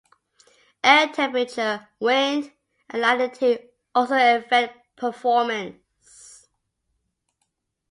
[0.83, 2.51] Air temperature, wind,
[2.89, 6.47] and latitude also affect performance.